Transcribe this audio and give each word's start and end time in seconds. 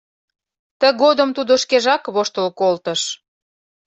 Тыгодым 0.79 1.29
тудо 1.37 1.53
шкежак 1.63 2.03
воштыл 2.15 2.47
колтыш. 2.59 3.01